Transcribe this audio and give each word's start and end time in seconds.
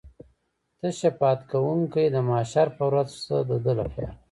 ته 0.79 0.87
شفاعت 0.99 1.39
کوونکی 1.51 2.05
د 2.11 2.15
محشر 2.27 2.67
په 2.77 2.83
ورځ 2.89 3.09
شه 3.23 3.37
د 3.49 3.51
ده 3.63 3.73
لپاره. 3.79 4.09